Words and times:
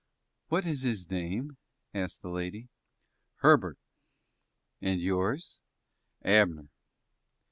"What 0.47 0.65
is 0.65 0.81
his 0.81 1.11
name?" 1.11 1.57
asked 1.93 2.23
the 2.23 2.29
lady. 2.29 2.69
"Herbert." 3.41 3.77
"And 4.81 4.99
yours?" 4.99 5.59
"Abner." 6.23 6.69